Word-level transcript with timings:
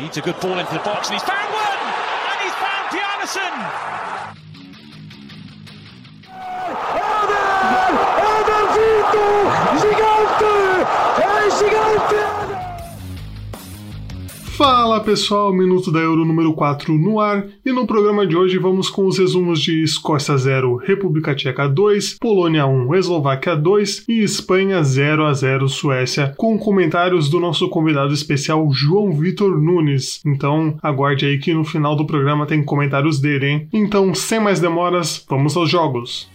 Needs 0.00 0.16
a 0.16 0.20
good 0.20 0.38
ball 0.40 0.58
into 0.58 0.72
the 0.72 0.80
box 0.80 1.08
and 1.08 1.14
he's 1.18 1.28
found 1.28 1.52
one! 1.52 1.78
And 2.30 2.40
he's 2.42 2.54
found 2.54 2.90
Pianison! 2.90 3.92
Fala 14.62 15.00
pessoal, 15.00 15.52
Minuto 15.52 15.90
da 15.90 15.98
Euro 15.98 16.24
número 16.24 16.54
4 16.54 16.96
no 16.96 17.18
ar 17.18 17.44
e 17.66 17.72
no 17.72 17.84
programa 17.84 18.24
de 18.24 18.36
hoje 18.36 18.58
vamos 18.58 18.88
com 18.88 19.06
os 19.06 19.18
resumos 19.18 19.60
de 19.60 19.82
Escócia 19.82 20.36
0, 20.36 20.76
República 20.76 21.34
Tcheca 21.34 21.68
2, 21.68 22.18
Polônia 22.20 22.64
1, 22.64 22.94
Eslováquia 22.94 23.56
2 23.56 24.04
e 24.08 24.22
Espanha 24.22 24.80
0 24.80 25.26
a 25.26 25.34
0 25.34 25.68
Suécia, 25.68 26.32
com 26.36 26.56
comentários 26.56 27.28
do 27.28 27.40
nosso 27.40 27.68
convidado 27.68 28.14
especial 28.14 28.70
João 28.70 29.10
Vitor 29.10 29.60
Nunes. 29.60 30.20
Então 30.24 30.76
aguarde 30.80 31.26
aí 31.26 31.38
que 31.38 31.52
no 31.52 31.64
final 31.64 31.96
do 31.96 32.06
programa 32.06 32.46
tem 32.46 32.62
comentários 32.62 33.18
dele, 33.18 33.46
hein? 33.46 33.68
Então, 33.72 34.14
sem 34.14 34.38
mais 34.38 34.60
demoras, 34.60 35.26
vamos 35.28 35.56
aos 35.56 35.68
jogos. 35.68 36.30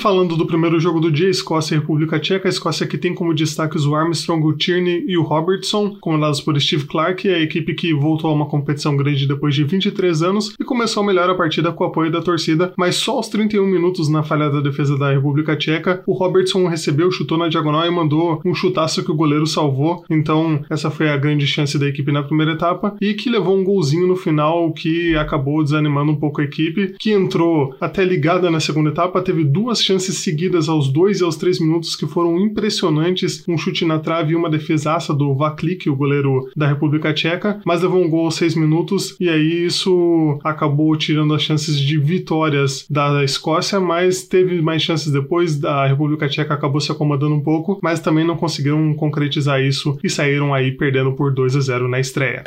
Falando 0.00 0.34
do 0.34 0.46
primeiro 0.46 0.80
jogo 0.80 0.98
do 0.98 1.12
dia, 1.12 1.28
Escócia 1.28 1.74
e 1.74 1.78
República 1.78 2.18
Tcheca, 2.18 2.48
a 2.48 2.50
Escócia 2.50 2.86
que 2.86 2.96
tem 2.96 3.14
como 3.14 3.34
destaques 3.34 3.84
o 3.84 3.94
Armstrong, 3.94 4.42
o 4.46 4.56
Tierney 4.56 5.04
e 5.06 5.18
o 5.18 5.22
Robertson, 5.22 5.94
comandados 6.00 6.40
por 6.40 6.58
Steve 6.58 6.86
Clark, 6.86 7.28
a 7.28 7.38
equipe 7.38 7.74
que 7.74 7.92
voltou 7.92 8.30
a 8.30 8.32
uma 8.32 8.46
competição 8.46 8.96
grande 8.96 9.28
depois 9.28 9.54
de 9.54 9.62
23 9.62 10.22
anos 10.22 10.54
e 10.58 10.64
começou 10.64 11.02
a 11.02 11.06
melhorar 11.06 11.32
a 11.32 11.36
partida 11.36 11.70
com 11.70 11.84
o 11.84 11.86
apoio 11.86 12.10
da 12.10 12.22
torcida, 12.22 12.72
mas 12.78 12.96
só 12.96 13.12
aos 13.12 13.28
31 13.28 13.66
minutos 13.66 14.08
na 14.08 14.22
falha 14.22 14.48
da 14.48 14.62
defesa 14.62 14.96
da 14.96 15.12
República 15.12 15.54
Tcheca, 15.54 16.02
o 16.06 16.14
Robertson 16.14 16.66
recebeu, 16.66 17.10
chutou 17.12 17.36
na 17.36 17.48
diagonal 17.48 17.86
e 17.86 17.90
mandou 17.90 18.40
um 18.42 18.54
chutaço 18.54 19.04
que 19.04 19.12
o 19.12 19.16
goleiro 19.16 19.46
salvou, 19.46 20.02
então 20.08 20.62
essa 20.70 20.90
foi 20.90 21.10
a 21.10 21.16
grande 21.18 21.46
chance 21.46 21.78
da 21.78 21.86
equipe 21.86 22.10
na 22.10 22.22
primeira 22.22 22.52
etapa 22.52 22.96
e 23.02 23.12
que 23.12 23.28
levou 23.28 23.54
um 23.54 23.62
golzinho 23.62 24.06
no 24.06 24.16
final 24.16 24.72
que 24.72 25.14
acabou 25.14 25.62
desanimando 25.62 26.12
um 26.12 26.16
pouco 26.16 26.40
a 26.40 26.44
equipe, 26.44 26.94
que 26.98 27.12
entrou 27.12 27.74
até 27.78 28.02
ligada 28.02 28.50
na 28.50 28.60
segunda 28.60 28.88
etapa, 28.88 29.20
teve 29.20 29.44
duas 29.44 29.89
chances 29.90 30.18
seguidas 30.18 30.68
aos 30.68 30.88
2 30.88 31.20
e 31.20 31.24
aos 31.24 31.36
3 31.36 31.58
minutos 31.58 31.96
que 31.96 32.06
foram 32.06 32.38
impressionantes, 32.38 33.42
um 33.48 33.58
chute 33.58 33.84
na 33.84 33.98
trave 33.98 34.32
e 34.32 34.36
uma 34.36 34.48
defesaça 34.48 35.12
do 35.12 35.34
Vaklik, 35.34 35.90
o 35.90 35.96
goleiro 35.96 36.48
da 36.56 36.68
República 36.68 37.12
Tcheca, 37.12 37.60
mas 37.64 37.82
levou 37.82 38.00
um 38.00 38.08
gol 38.08 38.26
aos 38.26 38.36
6 38.36 38.54
minutos 38.54 39.16
e 39.18 39.28
aí 39.28 39.66
isso 39.66 40.38
acabou 40.44 40.96
tirando 40.96 41.34
as 41.34 41.42
chances 41.42 41.80
de 41.80 41.98
vitórias 41.98 42.86
da 42.88 43.24
Escócia, 43.24 43.80
mas 43.80 44.22
teve 44.22 44.62
mais 44.62 44.80
chances 44.80 45.10
depois, 45.10 45.62
a 45.64 45.88
República 45.88 46.28
Tcheca 46.28 46.54
acabou 46.54 46.80
se 46.80 46.92
acomodando 46.92 47.34
um 47.34 47.40
pouco, 47.40 47.80
mas 47.82 47.98
também 47.98 48.24
não 48.24 48.36
conseguiram 48.36 48.94
concretizar 48.94 49.60
isso 49.60 49.98
e 50.04 50.08
saíram 50.08 50.54
aí 50.54 50.70
perdendo 50.70 51.12
por 51.12 51.34
2 51.34 51.56
a 51.56 51.60
0 51.60 51.88
na 51.88 51.98
estreia. 51.98 52.44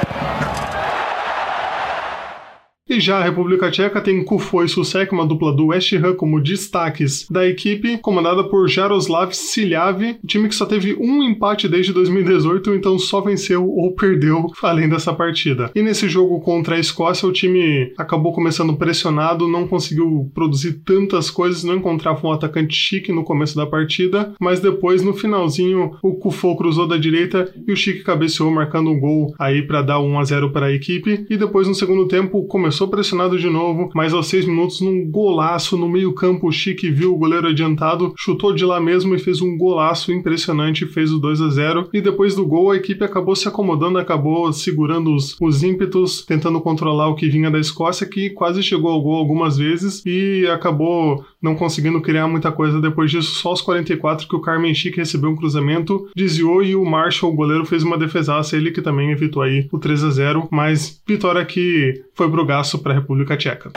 E 2.94 3.00
já 3.00 3.18
a 3.18 3.24
República 3.24 3.72
Tcheca 3.72 4.00
tem 4.00 4.24
Kufo 4.24 4.64
e 4.64 4.70
Susek, 4.70 5.12
uma 5.12 5.26
dupla 5.26 5.52
do 5.52 5.70
West 5.70 5.92
Ham, 5.94 6.14
como 6.14 6.40
destaques 6.40 7.28
da 7.28 7.48
equipe, 7.48 7.98
comandada 7.98 8.44
por 8.44 8.70
Jaroslav 8.70 9.34
Silhavi, 9.34 10.20
time 10.28 10.48
que 10.48 10.54
só 10.54 10.64
teve 10.64 10.94
um 10.94 11.24
empate 11.24 11.68
desde 11.68 11.92
2018, 11.92 12.76
então 12.76 13.00
só 13.00 13.20
venceu 13.20 13.68
ou 13.68 13.96
perdeu 13.96 14.46
além 14.62 14.88
dessa 14.88 15.12
partida. 15.12 15.72
E 15.74 15.82
nesse 15.82 16.08
jogo 16.08 16.40
contra 16.40 16.76
a 16.76 16.80
Escócia, 16.80 17.28
o 17.28 17.32
time 17.32 17.92
acabou 17.98 18.32
começando 18.32 18.78
pressionado, 18.78 19.48
não 19.48 19.68
conseguiu 19.68 20.30
produzir 20.32 20.74
tantas 20.86 21.32
coisas, 21.32 21.64
não 21.64 21.78
encontrava 21.78 22.28
um 22.28 22.32
atacante 22.32 22.76
chique 22.76 23.12
no 23.12 23.24
começo 23.24 23.56
da 23.56 23.66
partida, 23.66 24.36
mas 24.40 24.60
depois, 24.60 25.02
no 25.02 25.16
finalzinho, 25.16 25.98
o 26.04 26.14
Kufo 26.14 26.56
cruzou 26.56 26.88
da 26.88 26.98
direita 26.98 27.52
e 27.68 27.74
o 27.74 27.76
Chique 27.76 28.04
cabeceou, 28.04 28.52
marcando 28.52 28.92
um 28.92 29.00
gol 29.00 29.34
aí 29.40 29.64
para 29.64 29.82
dar 29.82 30.00
1 30.00 30.20
a 30.20 30.24
0 30.24 30.52
para 30.52 30.68
a 30.68 30.72
equipe. 30.72 31.26
E 31.28 31.36
depois, 31.36 31.68
no 31.68 31.74
segundo 31.74 32.08
tempo, 32.08 32.46
começou 32.46 32.83
começou 32.84 32.88
pressionado 32.88 33.38
de 33.38 33.50
novo, 33.50 33.90
mas 33.94 34.14
aos 34.14 34.28
seis 34.28 34.46
minutos, 34.46 34.82
num 34.82 35.10
golaço 35.10 35.78
no 35.78 35.88
meio-campo, 35.88 36.48
o 36.48 36.52
Chique 36.52 36.90
viu 36.90 37.14
o 37.14 37.18
goleiro 37.18 37.48
adiantado, 37.48 38.14
chutou 38.18 38.54
de 38.54 38.66
lá 38.66 38.80
mesmo 38.80 39.16
e 39.16 39.20
fez 39.20 39.42
um 39.42 39.58
golaço 39.58 40.12
impressionante, 40.12 40.86
fez 40.86 41.12
o 41.12 41.20
2 41.20 41.42
a 41.42 41.50
0 41.50 41.90
E 41.94 42.02
depois 42.02 42.36
do 42.36 42.46
gol, 42.46 42.72
a 42.72 42.76
equipe 42.76 43.04
acabou 43.04 43.36
se 43.36 43.48
acomodando, 43.48 43.98
acabou 43.98 44.52
segurando 44.52 45.14
os, 45.14 45.36
os 45.40 45.64
ímpetos, 45.64 46.24
tentando 46.26 46.60
controlar 46.62 47.08
o 47.10 47.16
que 47.16 47.30
vinha 47.30 47.52
da 47.52 47.60
Escócia, 47.60 48.08
que 48.08 48.30
quase 48.30 48.62
chegou 48.62 48.92
ao 48.92 49.02
gol 49.02 49.16
algumas 49.16 49.58
vezes 49.58 50.02
e 50.06 50.48
acabou 50.48 51.24
não 51.42 51.56
conseguindo 51.56 52.02
criar 52.02 52.28
muita 52.28 52.52
coisa 52.52 52.80
depois 52.80 53.12
disso. 53.12 53.36
Só 53.36 53.50
aos 53.50 53.62
44 53.62 54.28
que 54.28 54.36
o 54.36 54.40
Carmen 54.40 54.74
Chique 54.74 54.98
recebeu 54.98 55.30
um 55.30 55.36
cruzamento, 55.36 56.08
desviou 56.16 56.64
e 56.64 56.74
o 56.74 56.86
Marshall, 56.86 57.34
o 57.34 57.36
goleiro, 57.36 57.66
fez 57.66 57.84
uma 57.84 57.98
defesaça, 57.98 58.56
ele 58.56 58.72
que 58.72 58.82
também 58.82 59.12
evitou 59.12 59.42
aí 59.42 59.68
o 59.72 59.78
3 59.78 60.04
a 60.06 60.10
0 60.10 60.48
mas 60.50 61.02
vitória 61.06 61.44
que 61.44 62.02
foi 62.16 62.30
pro 62.30 62.46
gasto 62.46 62.73
para 62.82 62.94
a 62.94 62.96
República 62.96 63.38
Tcheca. 63.38 63.72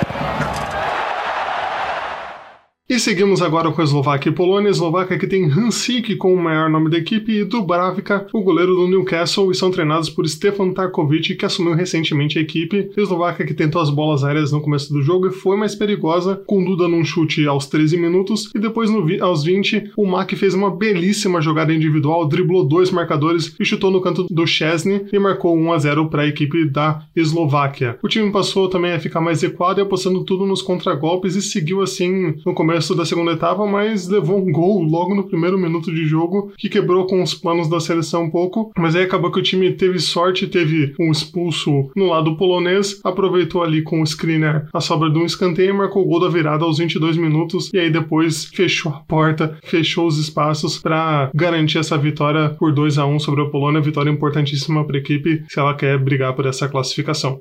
E 2.88 3.00
seguimos 3.00 3.42
agora 3.42 3.72
com 3.72 3.80
a 3.80 3.84
Eslováquia 3.84 4.30
e 4.30 4.32
Polônia. 4.32 4.68
A 4.68 4.70
Eslováquia 4.70 5.18
que 5.18 5.26
tem 5.26 5.46
Hansik 5.46 6.14
como 6.14 6.34
o 6.34 6.40
maior 6.40 6.70
nome 6.70 6.88
da 6.88 6.96
equipe 6.96 7.32
e 7.32 7.44
Dubravka, 7.44 8.28
o 8.32 8.40
goleiro 8.40 8.76
do 8.76 8.86
Newcastle, 8.86 9.50
e 9.50 9.56
são 9.56 9.72
treinados 9.72 10.08
por 10.08 10.24
Stefan 10.28 10.70
Tarkovic, 10.72 11.34
que 11.34 11.44
assumiu 11.44 11.74
recentemente 11.74 12.38
a 12.38 12.42
equipe. 12.42 12.88
A 12.96 13.00
Eslováquia 13.00 13.44
que 13.44 13.54
tentou 13.54 13.82
as 13.82 13.90
bolas 13.90 14.22
aéreas 14.22 14.52
no 14.52 14.60
começo 14.60 14.92
do 14.92 15.02
jogo 15.02 15.26
e 15.26 15.32
foi 15.32 15.56
mais 15.56 15.74
perigosa, 15.74 16.40
com 16.46 16.62
Duda 16.62 16.86
num 16.86 17.04
chute 17.04 17.44
aos 17.44 17.66
13 17.66 17.96
minutos, 17.96 18.52
e 18.54 18.60
depois 18.60 18.88
aos 19.20 19.42
20, 19.42 19.90
o 19.96 20.06
Mack 20.06 20.36
fez 20.36 20.54
uma 20.54 20.70
belíssima 20.70 21.40
jogada 21.40 21.74
individual, 21.74 22.28
driblou 22.28 22.64
dois 22.64 22.92
marcadores 22.92 23.52
e 23.58 23.64
chutou 23.64 23.90
no 23.90 24.00
canto 24.00 24.28
do 24.30 24.46
Chesney 24.46 25.06
e 25.12 25.18
marcou 25.18 25.58
1 25.58 25.72
a 25.72 25.78
0 25.78 26.08
para 26.08 26.22
a 26.22 26.28
equipe 26.28 26.64
da 26.64 27.02
Eslováquia. 27.16 27.98
O 28.00 28.06
time 28.06 28.30
passou 28.30 28.68
também 28.68 28.92
a 28.92 29.00
ficar 29.00 29.20
mais 29.20 29.42
equado 29.42 29.78
e 29.78 29.80
apostando 29.80 30.22
tudo 30.22 30.46
nos 30.46 30.62
contragolpes 30.62 31.34
e 31.34 31.42
seguiu 31.42 31.82
assim 31.82 32.36
no 32.46 32.54
começo 32.54 32.75
começo 32.76 32.94
da 32.94 33.06
segunda 33.06 33.32
etapa, 33.32 33.64
mas 33.64 34.06
levou 34.06 34.38
um 34.38 34.52
gol 34.52 34.82
logo 34.82 35.14
no 35.14 35.26
primeiro 35.26 35.56
minuto 35.56 35.90
de 35.90 36.04
jogo 36.04 36.52
que 36.58 36.68
quebrou 36.68 37.06
com 37.06 37.22
os 37.22 37.32
planos 37.32 37.70
da 37.70 37.80
seleção 37.80 38.24
um 38.24 38.30
pouco. 38.30 38.70
Mas 38.76 38.94
aí 38.94 39.04
acabou 39.04 39.32
que 39.32 39.38
o 39.38 39.42
time 39.42 39.72
teve 39.72 39.98
sorte, 39.98 40.46
teve 40.46 40.94
um 41.00 41.10
expulso 41.10 41.90
no 41.96 42.08
lado 42.08 42.36
polonês, 42.36 43.00
aproveitou 43.02 43.62
ali 43.62 43.80
com 43.80 44.02
o 44.02 44.06
screener 44.06 44.66
a 44.74 44.80
sobra 44.82 45.08
de 45.08 45.18
um 45.18 45.24
escanteio 45.24 45.70
e 45.70 45.72
marcou 45.72 46.02
o 46.02 46.06
gol 46.06 46.20
da 46.20 46.28
virada 46.28 46.66
aos 46.66 46.76
22 46.76 47.16
minutos. 47.16 47.72
E 47.72 47.78
aí 47.78 47.90
depois 47.90 48.44
fechou 48.44 48.92
a 48.92 49.00
porta, 49.00 49.56
fechou 49.64 50.06
os 50.06 50.18
espaços 50.18 50.76
para 50.76 51.30
garantir 51.34 51.78
essa 51.78 51.96
vitória 51.96 52.50
por 52.58 52.74
2 52.74 52.98
a 52.98 53.06
1 53.06 53.20
sobre 53.20 53.40
a 53.40 53.46
Polônia. 53.46 53.80
Vitória 53.80 54.10
importantíssima 54.10 54.84
para 54.84 54.98
a 54.98 55.00
equipe 55.00 55.44
se 55.48 55.58
ela 55.58 55.72
quer 55.72 55.98
brigar 55.98 56.34
por 56.34 56.44
essa 56.44 56.68
classificação. 56.68 57.38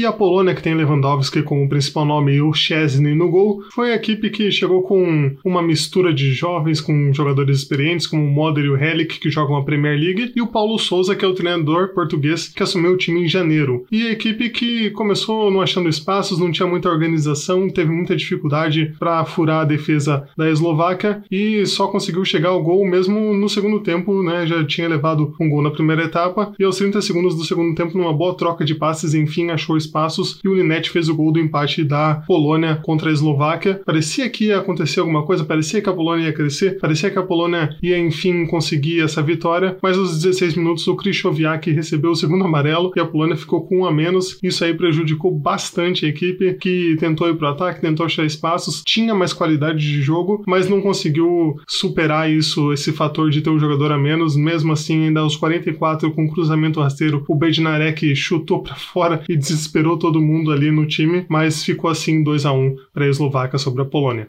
E 0.00 0.06
a 0.06 0.12
Polônia, 0.12 0.54
que 0.54 0.62
tem 0.62 0.74
Lewandowski 0.74 1.42
como 1.42 1.68
principal 1.68 2.06
nome 2.06 2.32
e 2.32 2.40
o 2.40 2.54
Chesney 2.54 3.14
no 3.14 3.28
gol, 3.28 3.62
foi 3.70 3.92
a 3.92 3.96
equipe 3.96 4.30
que 4.30 4.50
chegou 4.50 4.80
com 4.80 5.36
uma 5.44 5.60
mistura 5.60 6.10
de 6.10 6.32
jovens 6.32 6.80
com 6.80 7.12
jogadores 7.12 7.58
experientes, 7.58 8.06
como 8.06 8.24
o 8.24 8.30
Moder 8.30 8.64
e 8.64 8.70
o 8.70 8.82
Helic, 8.82 9.20
que 9.20 9.28
jogam 9.28 9.56
a 9.56 9.62
Premier 9.62 10.00
League, 10.00 10.32
e 10.34 10.40
o 10.40 10.46
Paulo 10.46 10.78
Souza, 10.78 11.14
que 11.14 11.22
é 11.22 11.28
o 11.28 11.34
treinador 11.34 11.92
português 11.92 12.48
que 12.48 12.62
assumiu 12.62 12.92
o 12.92 12.96
time 12.96 13.24
em 13.24 13.28
janeiro. 13.28 13.84
E 13.92 14.06
a 14.06 14.12
equipe 14.12 14.48
que 14.48 14.88
começou 14.92 15.50
não 15.50 15.60
achando 15.60 15.86
espaços, 15.86 16.38
não 16.38 16.50
tinha 16.50 16.66
muita 16.66 16.88
organização, 16.88 17.68
teve 17.68 17.92
muita 17.92 18.16
dificuldade 18.16 18.94
para 18.98 19.22
furar 19.26 19.60
a 19.60 19.66
defesa 19.66 20.26
da 20.34 20.48
Eslováquia 20.48 21.22
e 21.30 21.66
só 21.66 21.88
conseguiu 21.88 22.24
chegar 22.24 22.48
ao 22.48 22.62
gol 22.62 22.88
mesmo 22.88 23.34
no 23.34 23.50
segundo 23.50 23.80
tempo, 23.80 24.22
né? 24.22 24.46
Já 24.46 24.64
tinha 24.64 24.88
levado 24.88 25.34
um 25.38 25.50
gol 25.50 25.60
na 25.60 25.70
primeira 25.70 26.04
etapa 26.04 26.54
e 26.58 26.64
aos 26.64 26.78
30 26.78 27.02
segundos 27.02 27.36
do 27.36 27.44
segundo 27.44 27.74
tempo, 27.74 27.98
numa 27.98 28.14
boa 28.14 28.34
troca 28.34 28.64
de 28.64 28.74
passes, 28.74 29.12
enfim, 29.12 29.50
achou 29.50 29.76
espaço 29.76 29.89
passos 29.90 30.38
e 30.44 30.48
o 30.48 30.54
Linette 30.54 30.90
fez 30.90 31.08
o 31.08 31.14
gol 31.14 31.32
do 31.32 31.40
empate 31.40 31.84
da 31.84 32.22
Polônia 32.26 32.76
contra 32.76 33.10
a 33.10 33.12
Eslováquia. 33.12 33.80
Parecia 33.84 34.28
que 34.30 34.46
ia 34.46 34.58
acontecer 34.58 35.00
alguma 35.00 35.24
coisa, 35.24 35.44
parecia 35.44 35.82
que 35.82 35.88
a 35.88 35.92
Polônia 35.92 36.26
ia 36.26 36.32
crescer, 36.32 36.78
parecia 36.78 37.10
que 37.10 37.18
a 37.18 37.22
Polônia 37.22 37.76
ia 37.82 37.98
enfim 37.98 38.46
conseguir 38.46 39.00
essa 39.00 39.22
vitória, 39.22 39.76
mas 39.82 39.98
aos 39.98 40.22
16 40.22 40.54
minutos 40.56 40.86
o 40.86 40.96
Krychowiak 40.96 41.70
recebeu 41.70 42.12
o 42.12 42.16
segundo 42.16 42.44
amarelo 42.44 42.92
e 42.96 43.00
a 43.00 43.06
Polônia 43.06 43.36
ficou 43.36 43.66
com 43.66 43.80
um 43.80 43.86
a 43.86 43.92
menos. 43.92 44.38
Isso 44.42 44.64
aí 44.64 44.74
prejudicou 44.74 45.30
bastante 45.30 46.06
a 46.06 46.08
equipe 46.08 46.54
que 46.54 46.96
tentou 46.98 47.28
ir 47.28 47.36
pro 47.36 47.48
ataque, 47.48 47.80
tentou 47.80 48.06
achar 48.06 48.24
espaços, 48.24 48.82
tinha 48.84 49.14
mais 49.14 49.32
qualidade 49.32 49.78
de 49.78 50.02
jogo, 50.02 50.42
mas 50.46 50.68
não 50.68 50.80
conseguiu 50.80 51.56
superar 51.68 52.30
isso, 52.30 52.72
esse 52.72 52.92
fator 52.92 53.30
de 53.30 53.40
ter 53.40 53.50
um 53.50 53.58
jogador 53.58 53.92
a 53.92 53.98
menos. 53.98 54.36
Mesmo 54.36 54.72
assim, 54.72 55.06
ainda 55.06 55.20
aos 55.20 55.36
44 55.36 56.12
com 56.12 56.28
cruzamento 56.28 56.80
rasteiro, 56.80 57.24
o 57.28 57.34
Bednarek 57.34 58.14
chutou 58.14 58.62
para 58.62 58.74
fora 58.74 59.22
e 59.28 59.36
desesperou 59.36 59.79
desesperou 59.80 59.98
todo 59.98 60.20
mundo 60.20 60.52
ali 60.52 60.70
no 60.70 60.86
time, 60.86 61.24
mas 61.28 61.64
ficou 61.64 61.90
assim 61.90 62.22
2 62.22 62.46
a 62.46 62.52
1 62.52 62.76
para 62.92 63.04
a 63.04 63.08
Eslováquia 63.08 63.58
sobre 63.58 63.82
a 63.82 63.84
Polônia. 63.84 64.26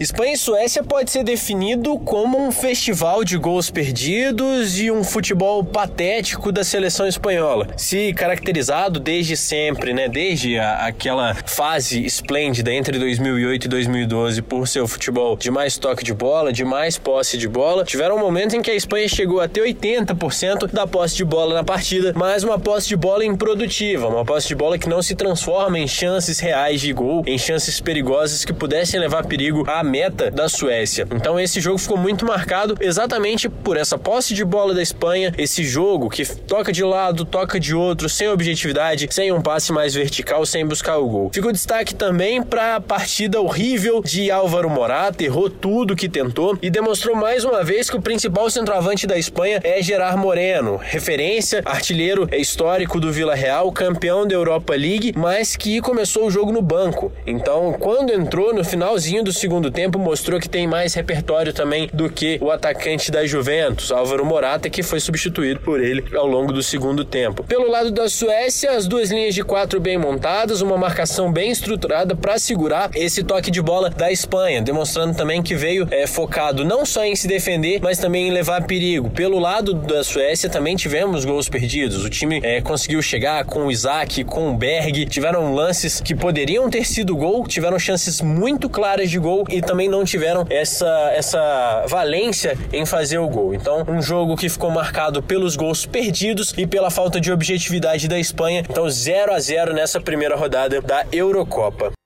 Espanha 0.00 0.34
e 0.34 0.38
Suécia 0.38 0.80
pode 0.84 1.10
ser 1.10 1.24
definido 1.24 1.98
como 1.98 2.38
um 2.38 2.52
festival 2.52 3.24
de 3.24 3.36
gols 3.36 3.68
perdidos 3.68 4.78
e 4.78 4.92
um 4.92 5.02
futebol 5.02 5.64
patético 5.64 6.52
da 6.52 6.62
seleção 6.62 7.04
espanhola. 7.04 7.66
Se 7.76 8.12
caracterizado 8.12 9.00
desde 9.00 9.36
sempre, 9.36 9.92
né, 9.92 10.08
desde 10.08 10.56
a, 10.56 10.86
aquela 10.86 11.34
fase 11.34 12.04
esplêndida 12.04 12.72
entre 12.72 12.96
2008 12.96 13.64
e 13.64 13.68
2012 13.68 14.42
por 14.42 14.68
seu 14.68 14.86
futebol 14.86 15.36
de 15.36 15.50
mais 15.50 15.76
toque 15.76 16.04
de 16.04 16.14
bola, 16.14 16.52
de 16.52 16.64
mais 16.64 16.96
posse 16.96 17.36
de 17.36 17.48
bola, 17.48 17.84
tiveram 17.84 18.24
um 18.24 18.38
em 18.38 18.62
que 18.62 18.70
a 18.70 18.76
Espanha 18.76 19.08
chegou 19.08 19.40
a 19.40 19.48
ter 19.48 19.62
80% 19.62 20.70
da 20.70 20.86
posse 20.86 21.16
de 21.16 21.24
bola 21.24 21.56
na 21.56 21.64
partida, 21.64 22.12
mas 22.14 22.44
uma 22.44 22.56
posse 22.56 22.86
de 22.86 22.96
bola 22.96 23.24
improdutiva, 23.24 24.06
uma 24.06 24.24
posse 24.24 24.46
de 24.46 24.54
bola 24.54 24.78
que 24.78 24.88
não 24.88 25.02
se 25.02 25.16
transforma 25.16 25.76
em 25.76 25.88
chances 25.88 26.38
reais 26.38 26.80
de 26.80 26.92
gol, 26.92 27.24
em 27.26 27.36
chances 27.36 27.80
perigosas 27.80 28.44
que 28.44 28.52
pudessem 28.52 29.00
levar 29.00 29.26
perigo 29.26 29.64
à 29.68 29.87
meta 29.88 30.30
da 30.30 30.48
Suécia. 30.48 31.08
Então 31.10 31.40
esse 31.40 31.60
jogo 31.60 31.78
ficou 31.78 31.96
muito 31.96 32.24
marcado 32.24 32.76
exatamente 32.80 33.48
por 33.48 33.76
essa 33.76 33.98
posse 33.98 34.34
de 34.34 34.44
bola 34.44 34.74
da 34.74 34.82
Espanha, 34.82 35.34
esse 35.36 35.64
jogo 35.64 36.08
que 36.08 36.24
toca 36.24 36.72
de 36.72 36.84
lado, 36.84 37.24
toca 37.24 37.58
de 37.58 37.74
outro, 37.74 38.08
sem 38.08 38.28
objetividade, 38.28 39.08
sem 39.10 39.32
um 39.32 39.40
passe 39.40 39.72
mais 39.72 39.94
vertical, 39.94 40.44
sem 40.44 40.66
buscar 40.66 40.98
o 40.98 41.08
gol. 41.08 41.30
Fica 41.32 41.48
o 41.48 41.52
destaque 41.52 41.94
também 41.94 42.42
para 42.42 42.76
a 42.76 42.80
partida 42.80 43.40
horrível 43.40 44.02
de 44.02 44.30
Álvaro 44.30 44.68
Morata, 44.68 45.24
errou 45.24 45.48
tudo 45.48 45.96
que 45.96 46.08
tentou 46.08 46.56
e 46.60 46.70
demonstrou 46.70 47.16
mais 47.16 47.44
uma 47.44 47.64
vez 47.64 47.88
que 47.88 47.96
o 47.96 48.02
principal 48.02 48.50
centroavante 48.50 49.06
da 49.06 49.18
Espanha 49.18 49.60
é 49.64 49.82
Gerard 49.82 50.18
Moreno, 50.18 50.76
referência, 50.76 51.62
artilheiro 51.64 52.28
histórico 52.32 53.00
do 53.00 53.10
Vila 53.10 53.34
Real, 53.34 53.72
campeão 53.72 54.26
da 54.26 54.34
Europa 54.34 54.74
League, 54.74 55.14
mas 55.16 55.56
que 55.56 55.80
começou 55.80 56.26
o 56.26 56.30
jogo 56.30 56.52
no 56.52 56.60
banco. 56.60 57.12
Então, 57.26 57.72
quando 57.78 58.12
entrou 58.12 58.54
no 58.54 58.64
finalzinho 58.64 59.22
do 59.22 59.32
segundo 59.32 59.70
tempo, 59.78 59.96
mostrou 59.96 60.40
que 60.40 60.48
tem 60.48 60.66
mais 60.66 60.92
repertório 60.94 61.52
também 61.52 61.88
do 61.92 62.10
que 62.10 62.36
o 62.42 62.50
atacante 62.50 63.12
da 63.12 63.24
Juventus, 63.24 63.92
Álvaro 63.92 64.26
Morata, 64.26 64.68
que 64.68 64.82
foi 64.82 64.98
substituído 64.98 65.60
por 65.60 65.80
ele 65.80 66.04
ao 66.16 66.26
longo 66.26 66.52
do 66.52 66.64
segundo 66.64 67.04
tempo. 67.04 67.44
Pelo 67.44 67.70
lado 67.70 67.92
da 67.92 68.08
Suécia, 68.08 68.72
as 68.72 68.88
duas 68.88 69.08
linhas 69.12 69.36
de 69.36 69.44
quatro 69.44 69.78
bem 69.78 69.96
montadas, 69.96 70.62
uma 70.62 70.76
marcação 70.76 71.32
bem 71.32 71.52
estruturada 71.52 72.16
para 72.16 72.40
segurar 72.40 72.90
esse 72.92 73.22
toque 73.22 73.52
de 73.52 73.62
bola 73.62 73.88
da 73.88 74.10
Espanha, 74.10 74.60
demonstrando 74.60 75.16
também 75.16 75.44
que 75.44 75.54
veio 75.54 75.86
é, 75.92 76.08
focado 76.08 76.64
não 76.64 76.84
só 76.84 77.04
em 77.04 77.14
se 77.14 77.28
defender, 77.28 77.78
mas 77.80 77.98
também 77.98 78.26
em 78.26 78.32
levar 78.32 78.66
perigo. 78.66 79.08
Pelo 79.10 79.38
lado 79.38 79.74
da 79.74 80.02
Suécia 80.02 80.50
também 80.50 80.74
tivemos 80.74 81.24
gols 81.24 81.48
perdidos. 81.48 82.04
O 82.04 82.10
time 82.10 82.40
é, 82.42 82.60
conseguiu 82.60 83.00
chegar 83.00 83.44
com 83.44 83.66
o 83.66 83.70
Isaac, 83.70 84.24
com 84.24 84.50
o 84.50 84.54
Berg, 84.54 85.06
tiveram 85.06 85.54
lances 85.54 86.00
que 86.00 86.16
poderiam 86.16 86.68
ter 86.68 86.84
sido 86.84 87.14
gol, 87.14 87.46
tiveram 87.46 87.78
chances 87.78 88.20
muito 88.20 88.68
claras 88.68 89.08
de 89.08 89.20
gol 89.20 89.44
e 89.48 89.67
também 89.68 89.86
não 89.86 90.02
tiveram 90.02 90.46
essa, 90.48 91.12
essa 91.14 91.84
valência 91.86 92.56
em 92.72 92.86
fazer 92.86 93.18
o 93.18 93.28
gol. 93.28 93.52
Então, 93.52 93.84
um 93.86 94.00
jogo 94.00 94.34
que 94.34 94.48
ficou 94.48 94.70
marcado 94.70 95.22
pelos 95.22 95.56
gols 95.56 95.84
perdidos 95.84 96.54
e 96.56 96.66
pela 96.66 96.88
falta 96.88 97.20
de 97.20 97.30
objetividade 97.30 98.08
da 98.08 98.18
Espanha. 98.18 98.64
Então, 98.68 98.88
0 98.88 99.30
a 99.30 99.38
0 99.38 99.74
nessa 99.74 100.00
primeira 100.00 100.36
rodada 100.36 100.80
da 100.80 101.04
Eurocopa. 101.12 101.97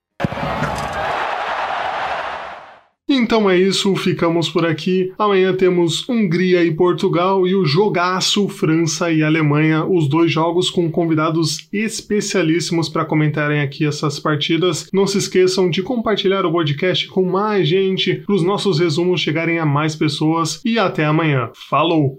Então 3.15 3.49
é 3.49 3.59
isso, 3.59 3.95
ficamos 3.95 4.49
por 4.49 4.65
aqui. 4.65 5.13
Amanhã 5.19 5.55
temos 5.55 6.09
Hungria 6.09 6.65
e 6.65 6.75
Portugal 6.75 7.47
e 7.47 7.55
o 7.55 7.63
jogaço 7.63 8.49
França 8.49 9.13
e 9.13 9.23
Alemanha, 9.23 9.85
os 9.85 10.09
dois 10.09 10.33
jogos 10.33 10.71
com 10.71 10.91
convidados 10.91 11.69
especialíssimos 11.71 12.89
para 12.89 13.05
comentarem 13.05 13.61
aqui 13.61 13.85
essas 13.87 14.19
partidas. 14.19 14.89
Não 14.95 15.07
se 15.07 15.19
esqueçam 15.19 15.69
de 15.69 15.83
compartilhar 15.83 16.47
o 16.47 16.53
podcast 16.53 17.07
com 17.09 17.23
mais 17.23 17.69
gente, 17.69 18.15
para 18.15 18.35
os 18.35 18.43
nossos 18.43 18.79
resumos 18.79 19.21
chegarem 19.21 19.59
a 19.59 19.67
mais 19.67 19.95
pessoas 19.95 20.63
e 20.65 20.79
até 20.79 21.05
amanhã. 21.05 21.51
Falou! 21.69 22.19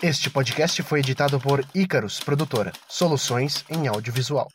Este 0.00 0.30
podcast 0.30 0.84
foi 0.84 1.00
editado 1.00 1.40
por 1.40 1.64
Icarus 1.74 2.20
Produtora, 2.20 2.70
soluções 2.88 3.64
em 3.68 3.88
audiovisual. 3.88 4.46